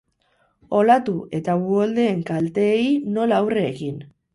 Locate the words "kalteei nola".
2.33-3.41